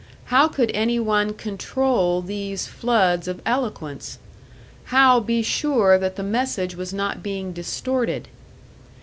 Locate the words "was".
6.75-6.91